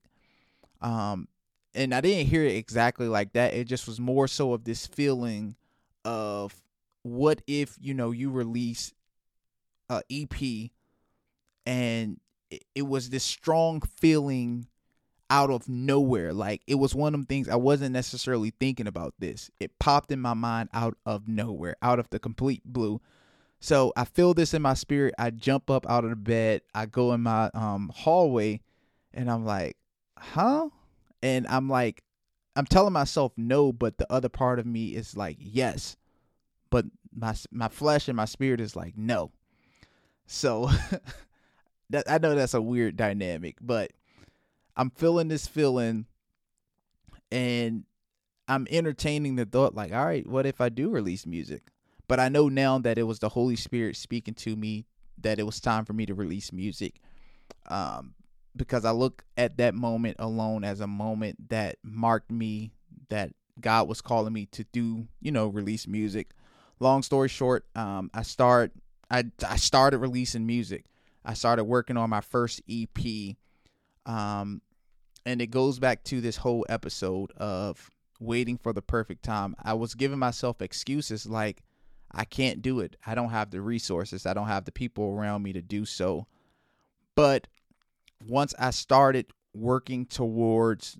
Um 0.81 1.27
and 1.75 1.93
I 1.93 2.01
didn't 2.01 2.27
hear 2.27 2.43
it 2.43 2.55
exactly 2.55 3.07
like 3.07 3.33
that. 3.33 3.53
It 3.53 3.65
just 3.65 3.87
was 3.87 3.99
more 3.99 4.27
so 4.27 4.53
of 4.53 4.63
this 4.63 4.85
feeling 4.85 5.55
of 6.05 6.53
what 7.03 7.41
if, 7.47 7.77
you 7.81 7.93
know, 7.93 8.11
you 8.11 8.29
release 8.29 8.93
a 9.89 10.01
EP 10.09 10.71
and 11.65 12.19
it, 12.75 12.83
was 12.83 13.09
this 13.09 13.23
strong 13.23 13.81
feeling 13.81 14.67
out 15.29 15.49
of 15.49 15.67
nowhere. 15.67 16.33
Like 16.33 16.61
it 16.67 16.75
was 16.75 16.93
one 16.93 17.13
of 17.13 17.19
them 17.19 17.25
things 17.25 17.49
I 17.49 17.55
wasn't 17.55 17.93
necessarily 17.93 18.53
thinking 18.59 18.87
about 18.87 19.15
this. 19.19 19.49
It 19.59 19.79
popped 19.79 20.11
in 20.11 20.19
my 20.19 20.33
mind 20.33 20.69
out 20.73 20.97
of 21.05 21.27
nowhere, 21.27 21.75
out 21.81 21.99
of 21.99 22.09
the 22.09 22.19
complete 22.19 22.61
blue. 22.65 23.01
So 23.59 23.93
I 23.95 24.05
feel 24.05 24.33
this 24.33 24.53
in 24.53 24.61
my 24.61 24.73
spirit. 24.73 25.15
I 25.17 25.31
jump 25.31 25.69
up 25.71 25.89
out 25.89 26.03
of 26.03 26.09
the 26.11 26.15
bed. 26.15 26.61
I 26.75 26.85
go 26.85 27.13
in 27.13 27.21
my 27.21 27.49
um 27.53 27.91
hallway 27.95 28.61
and 29.13 29.31
I'm 29.31 29.45
like, 29.45 29.77
huh? 30.17 30.69
And 31.23 31.47
I'm 31.47 31.69
like, 31.69 32.03
I'm 32.55 32.65
telling 32.65 32.93
myself 32.93 33.31
no, 33.37 33.71
but 33.71 33.97
the 33.97 34.11
other 34.11 34.29
part 34.29 34.59
of 34.59 34.65
me 34.65 34.89
is 34.89 35.15
like, 35.15 35.37
yes. 35.39 35.95
But 36.69 36.85
my 37.15 37.33
my 37.49 37.69
flesh 37.69 38.09
and 38.09 38.17
my 38.17 38.25
spirit 38.25 38.59
is 38.59 38.75
like, 38.75 38.97
no. 38.97 39.31
So 40.27 40.69
that 41.89 42.11
I 42.11 42.17
know 42.17 42.35
that's 42.35 42.53
a 42.53 42.61
weird 42.61 42.97
dynamic, 42.97 43.55
but 43.61 43.91
I'm 44.75 44.89
feeling 44.89 45.29
this 45.29 45.47
feeling 45.47 46.07
and 47.31 47.85
I'm 48.49 48.67
entertaining 48.69 49.37
the 49.37 49.45
thought 49.45 49.73
like, 49.73 49.93
all 49.93 50.05
right, 50.05 50.27
what 50.27 50.45
if 50.45 50.59
I 50.59 50.67
do 50.67 50.89
release 50.89 51.25
music? 51.25 51.63
But 52.09 52.19
I 52.19 52.27
know 52.27 52.49
now 52.49 52.79
that 52.79 52.97
it 52.97 53.03
was 53.03 53.19
the 53.19 53.29
Holy 53.29 53.55
Spirit 53.55 53.95
speaking 53.95 54.33
to 54.35 54.57
me 54.57 54.85
that 55.19 55.39
it 55.39 55.43
was 55.43 55.61
time 55.61 55.85
for 55.85 55.93
me 55.93 56.05
to 56.05 56.13
release 56.13 56.51
music. 56.51 56.99
Um, 57.67 58.15
because 58.55 58.85
I 58.85 58.91
look 58.91 59.23
at 59.37 59.57
that 59.57 59.73
moment 59.73 60.17
alone 60.19 60.63
as 60.63 60.79
a 60.79 60.87
moment 60.87 61.49
that 61.49 61.77
marked 61.83 62.31
me 62.31 62.73
that 63.09 63.31
God 63.59 63.87
was 63.87 64.01
calling 64.01 64.33
me 64.33 64.47
to 64.47 64.63
do, 64.65 65.07
you 65.21 65.31
know, 65.31 65.47
release 65.47 65.87
music. 65.87 66.31
Long 66.79 67.03
story 67.03 67.29
short, 67.29 67.65
um, 67.75 68.09
I 68.13 68.23
start 68.23 68.71
I 69.09 69.25
I 69.47 69.57
started 69.57 69.99
releasing 69.99 70.45
music. 70.45 70.85
I 71.23 71.33
started 71.35 71.65
working 71.65 71.97
on 71.97 72.09
my 72.09 72.21
first 72.21 72.61
EP. 72.69 73.35
Um, 74.05 74.61
and 75.25 75.41
it 75.41 75.47
goes 75.47 75.79
back 75.79 76.03
to 76.05 76.19
this 76.19 76.37
whole 76.37 76.65
episode 76.67 77.31
of 77.37 77.89
waiting 78.19 78.57
for 78.57 78.73
the 78.73 78.81
perfect 78.81 79.23
time. 79.23 79.55
I 79.63 79.73
was 79.73 79.95
giving 79.95 80.19
myself 80.19 80.61
excuses 80.61 81.25
like 81.25 81.63
I 82.11 82.25
can't 82.25 82.61
do 82.61 82.79
it. 82.79 82.95
I 83.05 83.15
don't 83.15 83.29
have 83.29 83.51
the 83.51 83.61
resources. 83.61 84.25
I 84.25 84.33
don't 84.33 84.47
have 84.47 84.65
the 84.65 84.71
people 84.71 85.05
around 85.05 85.43
me 85.43 85.53
to 85.53 85.61
do 85.61 85.85
so. 85.85 86.27
But 87.15 87.47
once 88.27 88.53
I 88.57 88.71
started 88.71 89.27
working 89.53 90.05
towards 90.05 90.97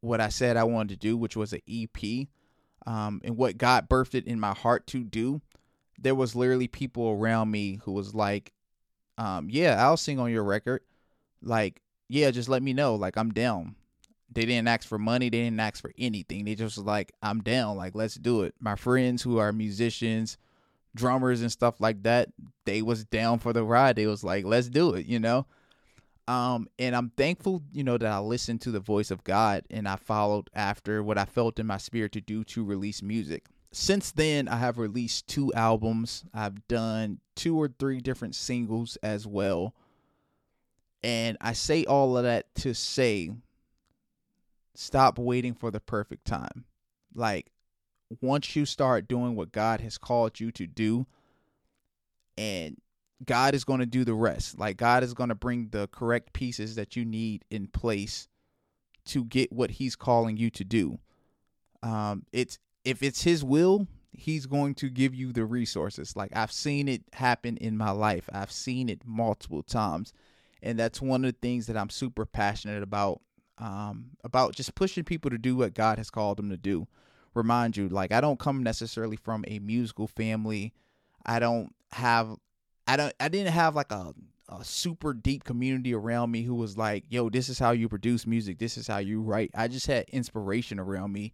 what 0.00 0.20
I 0.20 0.28
said 0.28 0.56
I 0.56 0.64
wanted 0.64 1.00
to 1.00 1.06
do, 1.06 1.16
which 1.16 1.36
was 1.36 1.52
an 1.52 1.60
EP, 1.68 2.28
um, 2.86 3.20
and 3.24 3.36
what 3.36 3.58
God 3.58 3.88
birthed 3.88 4.14
it 4.14 4.26
in 4.26 4.40
my 4.40 4.54
heart 4.54 4.86
to 4.88 5.04
do, 5.04 5.40
there 5.98 6.14
was 6.14 6.34
literally 6.34 6.68
people 6.68 7.10
around 7.10 7.50
me 7.50 7.80
who 7.84 7.92
was 7.92 8.14
like, 8.14 8.52
um, 9.18 9.48
yeah, 9.50 9.76
I'll 9.78 9.98
sing 9.98 10.18
on 10.18 10.30
your 10.30 10.44
record. 10.44 10.80
Like, 11.42 11.82
yeah, 12.08 12.30
just 12.30 12.48
let 12.48 12.62
me 12.62 12.72
know. 12.72 12.94
Like, 12.94 13.18
I'm 13.18 13.32
down. 13.32 13.76
They 14.32 14.46
didn't 14.46 14.68
ask 14.68 14.88
for 14.88 14.98
money. 14.98 15.28
They 15.28 15.42
didn't 15.42 15.60
ask 15.60 15.80
for 15.80 15.92
anything. 15.98 16.44
They 16.44 16.54
just 16.54 16.76
was 16.76 16.86
like, 16.86 17.12
I'm 17.22 17.42
down. 17.42 17.76
Like, 17.76 17.94
let's 17.94 18.14
do 18.14 18.42
it. 18.42 18.54
My 18.60 18.76
friends 18.76 19.22
who 19.22 19.38
are 19.38 19.52
musicians, 19.52 20.38
drummers 20.94 21.42
and 21.42 21.52
stuff 21.52 21.80
like 21.80 22.02
that, 22.04 22.30
they 22.64 22.80
was 22.80 23.04
down 23.04 23.40
for 23.40 23.52
the 23.52 23.64
ride. 23.64 23.96
They 23.96 24.06
was 24.06 24.24
like, 24.24 24.44
let's 24.44 24.68
do 24.68 24.94
it, 24.94 25.06
you 25.06 25.18
know? 25.18 25.46
Um, 26.28 26.68
and 26.78 26.94
I'm 26.94 27.10
thankful, 27.16 27.62
you 27.72 27.82
know, 27.82 27.98
that 27.98 28.10
I 28.10 28.18
listened 28.18 28.60
to 28.62 28.70
the 28.70 28.80
voice 28.80 29.10
of 29.10 29.24
God 29.24 29.64
and 29.70 29.88
I 29.88 29.96
followed 29.96 30.48
after 30.54 31.02
what 31.02 31.18
I 31.18 31.24
felt 31.24 31.58
in 31.58 31.66
my 31.66 31.78
spirit 31.78 32.12
to 32.12 32.20
do 32.20 32.44
to 32.44 32.64
release 32.64 33.02
music 33.02 33.46
since 33.72 34.10
then, 34.10 34.48
I 34.48 34.56
have 34.56 34.78
released 34.78 35.28
two 35.28 35.52
albums. 35.54 36.24
I've 36.34 36.66
done 36.66 37.20
two 37.36 37.56
or 37.56 37.68
three 37.68 38.00
different 38.00 38.34
singles 38.34 38.96
as 39.02 39.26
well. 39.26 39.74
And 41.02 41.38
I 41.40 41.52
say 41.52 41.84
all 41.84 42.16
of 42.16 42.24
that 42.24 42.52
to 42.56 42.74
say 42.74 43.30
stop 44.74 45.18
waiting 45.18 45.54
for 45.54 45.70
the 45.70 45.80
perfect 45.80 46.26
time. 46.26 46.64
Like, 47.14 47.50
once 48.20 48.56
you 48.56 48.66
start 48.66 49.08
doing 49.08 49.36
what 49.36 49.52
God 49.52 49.80
has 49.80 49.98
called 49.98 50.40
you 50.40 50.50
to 50.52 50.66
do, 50.66 51.06
and 52.36 52.76
God 53.24 53.54
is 53.54 53.64
going 53.64 53.80
to 53.80 53.86
do 53.86 54.04
the 54.04 54.14
rest. 54.14 54.58
Like, 54.58 54.76
God 54.76 55.02
is 55.02 55.14
going 55.14 55.28
to 55.28 55.34
bring 55.34 55.68
the 55.70 55.88
correct 55.88 56.32
pieces 56.32 56.74
that 56.76 56.96
you 56.96 57.04
need 57.04 57.44
in 57.50 57.66
place 57.66 58.28
to 59.06 59.24
get 59.24 59.52
what 59.52 59.72
He's 59.72 59.96
calling 59.96 60.36
you 60.36 60.50
to 60.50 60.64
do. 60.64 60.98
Um, 61.82 62.24
it's 62.32 62.58
if 62.84 63.02
it's 63.02 63.22
his 63.22 63.44
will, 63.44 63.86
he's 64.12 64.46
going 64.46 64.74
to 64.76 64.88
give 64.88 65.14
you 65.14 65.32
the 65.32 65.44
resources. 65.44 66.16
Like 66.16 66.30
I've 66.34 66.52
seen 66.52 66.88
it 66.88 67.02
happen 67.12 67.56
in 67.56 67.76
my 67.76 67.90
life. 67.90 68.28
I've 68.32 68.52
seen 68.52 68.88
it 68.88 69.02
multiple 69.04 69.62
times. 69.62 70.12
And 70.62 70.78
that's 70.78 71.00
one 71.00 71.24
of 71.24 71.32
the 71.32 71.38
things 71.40 71.66
that 71.66 71.76
I'm 71.76 71.90
super 71.90 72.26
passionate 72.26 72.82
about 72.82 73.20
um, 73.58 74.10
about 74.24 74.54
just 74.54 74.74
pushing 74.74 75.04
people 75.04 75.30
to 75.30 75.36
do 75.36 75.54
what 75.54 75.74
God 75.74 75.98
has 75.98 76.10
called 76.10 76.38
them 76.38 76.48
to 76.48 76.56
do. 76.56 76.86
Remind 77.34 77.76
you, 77.76 77.88
like 77.88 78.12
I 78.12 78.20
don't 78.20 78.38
come 78.38 78.62
necessarily 78.62 79.16
from 79.16 79.44
a 79.48 79.58
musical 79.58 80.06
family. 80.06 80.72
I 81.24 81.38
don't 81.38 81.74
have 81.92 82.36
I 82.90 82.96
don't 82.96 83.14
I 83.20 83.28
didn't 83.28 83.52
have 83.52 83.76
like 83.76 83.92
a 83.92 84.12
a 84.48 84.64
super 84.64 85.14
deep 85.14 85.44
community 85.44 85.94
around 85.94 86.32
me 86.32 86.42
who 86.42 86.56
was 86.56 86.76
like, 86.76 87.04
"Yo, 87.08 87.30
this 87.30 87.48
is 87.48 87.56
how 87.56 87.70
you 87.70 87.88
produce 87.88 88.26
music. 88.26 88.58
This 88.58 88.76
is 88.76 88.88
how 88.88 88.98
you 88.98 89.20
write." 89.20 89.52
I 89.54 89.68
just 89.68 89.86
had 89.86 90.08
inspiration 90.08 90.80
around 90.80 91.12
me 91.12 91.32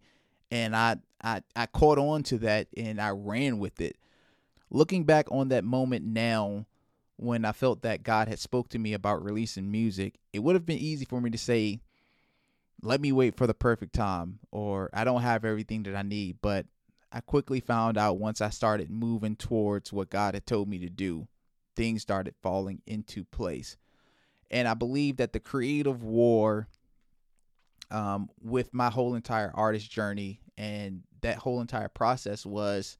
and 0.51 0.75
I, 0.75 0.97
I 1.23 1.41
I 1.55 1.65
caught 1.65 1.97
on 1.97 2.21
to 2.23 2.37
that 2.39 2.67
and 2.77 3.01
I 3.01 3.09
ran 3.09 3.57
with 3.57 3.81
it. 3.81 3.97
Looking 4.69 5.03
back 5.03 5.31
on 5.31 5.47
that 5.47 5.63
moment 5.63 6.05
now, 6.05 6.67
when 7.15 7.43
I 7.43 7.53
felt 7.53 7.81
that 7.81 8.03
God 8.03 8.27
had 8.27 8.37
spoke 8.37 8.69
to 8.69 8.79
me 8.79 8.93
about 8.93 9.23
releasing 9.23 9.71
music, 9.71 10.19
it 10.33 10.39
would 10.39 10.55
have 10.55 10.65
been 10.67 10.77
easy 10.77 11.05
for 11.05 11.19
me 11.19 11.31
to 11.31 11.39
say, 11.39 11.79
"Let 12.83 13.01
me 13.01 13.11
wait 13.11 13.35
for 13.35 13.47
the 13.47 13.55
perfect 13.55 13.93
time," 13.93 14.37
or 14.51 14.91
"I 14.93 15.03
don't 15.03 15.23
have 15.23 15.43
everything 15.43 15.81
that 15.83 15.95
I 15.95 16.03
need." 16.03 16.37
But 16.39 16.67
I 17.11 17.21
quickly 17.21 17.61
found 17.61 17.97
out 17.97 18.19
once 18.19 18.41
I 18.41 18.49
started 18.49 18.91
moving 18.91 19.35
towards 19.35 19.91
what 19.91 20.11
God 20.11 20.35
had 20.35 20.45
told 20.45 20.67
me 20.67 20.77
to 20.77 20.89
do, 20.89 21.27
things 21.77 22.01
started 22.01 22.33
falling 22.41 22.81
into 22.85 23.23
place. 23.23 23.77
And 24.51 24.67
I 24.67 24.73
believe 24.73 25.17
that 25.17 25.31
the 25.31 25.39
creative 25.39 26.03
war 26.03 26.67
um, 27.91 28.29
with 28.41 28.73
my 28.73 28.89
whole 28.89 29.15
entire 29.15 29.51
artist 29.53 29.89
journey 29.89 30.41
and 30.57 31.03
that 31.21 31.37
whole 31.37 31.61
entire 31.61 31.87
process 31.87 32.45
was 32.45 32.97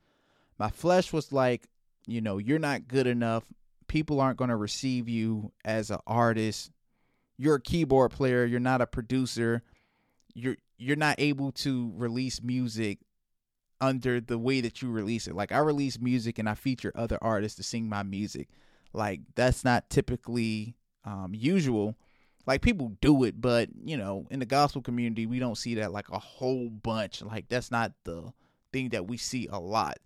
my 0.59 0.69
flesh 0.69 1.11
was 1.11 1.33
like 1.33 1.67
you 2.05 2.21
know 2.21 2.37
you're 2.37 2.59
not 2.59 2.87
good 2.87 3.07
enough. 3.07 3.43
People 3.87 4.21
aren't 4.21 4.37
going 4.37 4.49
to 4.49 4.55
receive 4.55 5.09
you 5.09 5.51
as 5.65 5.89
an 5.89 5.99
artist. 6.05 6.71
You're 7.37 7.55
a 7.55 7.61
keyboard 7.61 8.11
player, 8.11 8.45
you're 8.45 8.59
not 8.59 8.81
a 8.81 8.87
producer, 8.87 9.63
you're 10.33 10.57
you're 10.77 10.95
not 10.95 11.15
able 11.19 11.51
to 11.51 11.91
release 11.95 12.41
music 12.41 12.99
under 13.79 14.19
the 14.19 14.37
way 14.37 14.61
that 14.61 14.81
you 14.81 14.89
release 14.89 15.27
it. 15.27 15.35
Like 15.35 15.51
I 15.51 15.59
release 15.59 15.99
music 15.99 16.39
and 16.39 16.49
I 16.49 16.55
feature 16.55 16.91
other 16.95 17.17
artists 17.21 17.57
to 17.57 17.63
sing 17.63 17.87
my 17.87 18.03
music. 18.03 18.49
Like 18.93 19.21
that's 19.35 19.63
not 19.63 19.89
typically 19.89 20.75
um, 21.05 21.33
usual. 21.33 21.95
Like 22.45 22.61
people 22.61 22.93
do 23.01 23.23
it, 23.23 23.39
but 23.39 23.69
you 23.83 23.97
know, 23.97 24.25
in 24.31 24.39
the 24.39 24.45
gospel 24.45 24.81
community, 24.81 25.25
we 25.25 25.39
don't 25.39 25.57
see 25.57 25.75
that 25.75 25.91
like 25.91 26.09
a 26.09 26.19
whole 26.19 26.69
bunch. 26.69 27.21
Like 27.21 27.49
that's 27.49 27.71
not 27.71 27.91
the 28.03 28.31
thing 28.71 28.89
that 28.89 29.07
we 29.07 29.17
see 29.17 29.47
a 29.51 29.59
lot. 29.59 29.97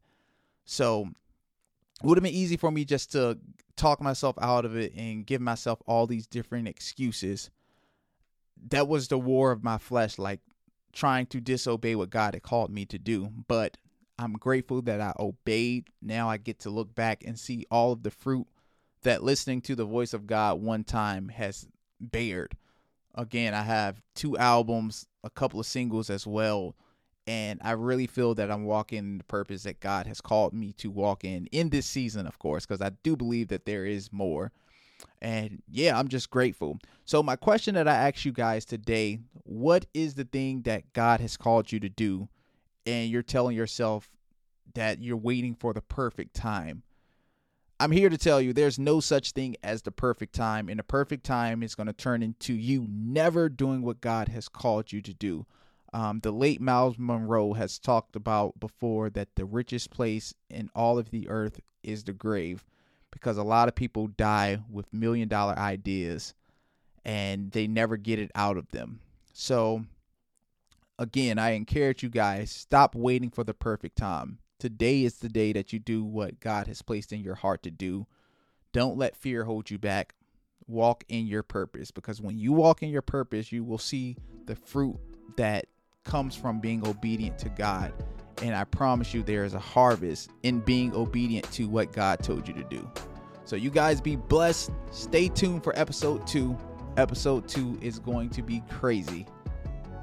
So 0.65 1.07
it 2.03 2.07
would 2.07 2.17
have 2.17 2.23
been 2.23 2.33
easy 2.33 2.57
for 2.57 2.71
me 2.71 2.83
just 2.83 3.11
to 3.13 3.37
talk 3.75 4.01
myself 4.01 4.35
out 4.41 4.65
of 4.65 4.75
it 4.75 4.93
and 4.95 5.25
give 5.25 5.41
myself 5.41 5.79
all 5.85 6.07
these 6.07 6.27
different 6.27 6.67
excuses. 6.67 7.49
That 8.69 8.87
was 8.87 9.07
the 9.07 9.17
war 9.17 9.51
of 9.51 9.63
my 9.63 9.77
flesh, 9.77 10.17
like 10.19 10.39
trying 10.93 11.25
to 11.27 11.41
disobey 11.41 11.95
what 11.95 12.09
God 12.09 12.33
had 12.33 12.43
called 12.43 12.71
me 12.71 12.85
to 12.85 12.99
do. 12.99 13.29
But 13.47 13.77
I'm 14.17 14.33
grateful 14.33 14.81
that 14.83 15.01
I 15.01 15.13
obeyed. 15.19 15.87
Now 16.01 16.29
I 16.29 16.37
get 16.37 16.59
to 16.59 16.69
look 16.69 16.93
back 16.93 17.23
and 17.25 17.39
see 17.39 17.65
all 17.71 17.91
of 17.91 18.03
the 18.03 18.11
fruit 18.11 18.47
that 19.03 19.23
listening 19.23 19.61
to 19.61 19.75
the 19.75 19.85
voice 19.85 20.13
of 20.13 20.27
God 20.27 20.61
one 20.61 20.83
time 20.83 21.29
has 21.29 21.67
bared. 21.99 22.55
Again, 23.15 23.53
I 23.53 23.63
have 23.63 24.01
two 24.15 24.37
albums, 24.37 25.07
a 25.23 25.29
couple 25.29 25.59
of 25.59 25.65
singles 25.65 26.09
as 26.09 26.25
well, 26.25 26.75
and 27.27 27.59
I 27.63 27.71
really 27.71 28.07
feel 28.07 28.35
that 28.35 28.49
I'm 28.49 28.63
walking 28.63 29.17
the 29.17 29.23
purpose 29.23 29.63
that 29.63 29.79
God 29.79 30.07
has 30.07 30.21
called 30.21 30.53
me 30.53 30.73
to 30.73 30.89
walk 30.89 31.23
in 31.23 31.47
in 31.47 31.69
this 31.69 31.85
season, 31.85 32.25
of 32.25 32.39
course, 32.39 32.65
because 32.65 32.81
I 32.81 32.91
do 33.03 33.15
believe 33.15 33.49
that 33.49 33.65
there 33.65 33.85
is 33.85 34.13
more. 34.13 34.51
And 35.21 35.61
yeah, 35.69 35.97
I'm 35.97 36.07
just 36.07 36.29
grateful. 36.29 36.79
So, 37.05 37.21
my 37.21 37.35
question 37.35 37.75
that 37.75 37.87
I 37.87 37.93
ask 37.93 38.25
you 38.25 38.31
guys 38.31 38.65
today 38.65 39.19
what 39.43 39.85
is 39.93 40.15
the 40.15 40.25
thing 40.25 40.61
that 40.63 40.93
God 40.93 41.19
has 41.19 41.37
called 41.37 41.71
you 41.71 41.79
to 41.79 41.89
do? 41.89 42.29
And 42.85 43.09
you're 43.09 43.21
telling 43.21 43.55
yourself 43.55 44.09
that 44.73 45.01
you're 45.01 45.17
waiting 45.17 45.53
for 45.53 45.73
the 45.73 45.81
perfect 45.81 46.35
time. 46.35 46.83
I'm 47.79 47.91
here 47.91 48.09
to 48.09 48.17
tell 48.17 48.39
you 48.39 48.53
there's 48.53 48.77
no 48.77 48.99
such 48.99 49.31
thing 49.31 49.55
as 49.63 49.81
the 49.81 49.91
perfect 49.91 50.35
time, 50.35 50.69
and 50.69 50.77
the 50.77 50.83
perfect 50.83 51.23
time 51.23 51.63
is 51.63 51.73
going 51.73 51.87
to 51.87 51.93
turn 51.93 52.21
into 52.21 52.53
you 52.53 52.85
never 52.87 53.49
doing 53.49 53.81
what 53.81 54.01
God 54.01 54.27
has 54.29 54.47
called 54.47 54.91
you 54.91 55.01
to 55.01 55.13
do. 55.13 55.45
Um, 55.93 56.19
the 56.19 56.31
late 56.31 56.61
Myles 56.61 56.97
Munroe 56.97 57.53
has 57.53 57.79
talked 57.79 58.15
about 58.15 58.59
before 58.59 59.09
that 59.09 59.35
the 59.35 59.45
richest 59.45 59.89
place 59.89 60.33
in 60.49 60.69
all 60.75 60.97
of 60.97 61.09
the 61.09 61.27
earth 61.27 61.59
is 61.83 62.03
the 62.03 62.13
grave 62.13 62.63
because 63.11 63.37
a 63.37 63.43
lot 63.43 63.67
of 63.67 63.75
people 63.75 64.07
die 64.07 64.59
with 64.69 64.93
million 64.93 65.27
dollar 65.27 65.57
ideas 65.57 66.33
and 67.03 67.51
they 67.51 67.67
never 67.67 67.97
get 67.97 68.19
it 68.19 68.31
out 68.35 68.57
of 68.57 68.69
them. 68.69 68.99
So, 69.33 69.85
again, 70.99 71.39
I 71.39 71.51
encourage 71.51 72.03
you 72.03 72.09
guys 72.09 72.51
stop 72.51 72.95
waiting 72.95 73.29
for 73.29 73.43
the 73.43 73.53
perfect 73.53 73.97
time. 73.97 74.39
Today 74.59 75.03
is 75.03 75.15
the 75.15 75.29
day 75.29 75.53
that 75.53 75.73
you 75.73 75.79
do 75.79 76.03
what 76.03 76.39
God 76.39 76.67
has 76.67 76.81
placed 76.81 77.11
in 77.11 77.21
your 77.21 77.35
heart 77.35 77.63
to 77.63 77.71
do. 77.71 78.05
Don't 78.73 78.97
let 78.97 79.15
fear 79.17 79.43
hold 79.45 79.71
you 79.71 79.77
back. 79.77 80.13
Walk 80.67 81.03
in 81.09 81.25
your 81.25 81.43
purpose 81.43 81.91
because 81.91 82.21
when 82.21 82.37
you 82.37 82.53
walk 82.53 82.83
in 82.83 82.89
your 82.89 83.01
purpose, 83.01 83.51
you 83.51 83.63
will 83.63 83.79
see 83.79 84.15
the 84.45 84.55
fruit 84.55 84.97
that 85.35 85.65
comes 86.03 86.35
from 86.35 86.59
being 86.59 86.87
obedient 86.87 87.37
to 87.39 87.49
God. 87.49 87.91
And 88.41 88.55
I 88.55 88.63
promise 88.63 89.13
you, 89.13 89.21
there 89.23 89.43
is 89.43 89.53
a 89.53 89.59
harvest 89.59 90.31
in 90.43 90.59
being 90.59 90.93
obedient 90.95 91.51
to 91.53 91.67
what 91.67 91.93
God 91.93 92.23
told 92.23 92.47
you 92.47 92.53
to 92.55 92.63
do. 92.63 92.89
So, 93.45 93.55
you 93.55 93.69
guys 93.69 94.01
be 94.01 94.15
blessed. 94.15 94.71
Stay 94.91 95.27
tuned 95.27 95.63
for 95.63 95.77
episode 95.77 96.25
two. 96.25 96.57
Episode 96.97 97.47
two 97.47 97.77
is 97.81 97.99
going 97.99 98.29
to 98.31 98.41
be 98.41 98.61
crazy. 98.69 99.25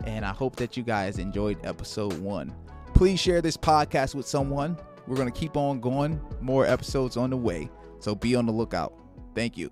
And 0.05 0.25
I 0.25 0.31
hope 0.31 0.57
that 0.57 0.77
you 0.77 0.83
guys 0.83 1.19
enjoyed 1.19 1.59
episode 1.65 2.15
one. 2.19 2.55
Please 2.95 3.21
share 3.21 3.43
this 3.43 3.57
podcast 3.57 4.15
with 4.15 4.27
someone. 4.27 4.77
We're 5.07 5.17
going 5.17 5.31
to 5.31 5.39
keep 5.39 5.57
on 5.57 5.81
going, 5.81 6.21
more 6.41 6.67
episodes 6.67 7.17
on 7.17 7.31
the 7.31 7.37
way. 7.37 7.71
So 8.01 8.15
be 8.15 8.35
on 8.35 8.47
the 8.47 8.53
lookout. 8.53 8.95
Thank 9.35 9.57
you. 9.57 9.71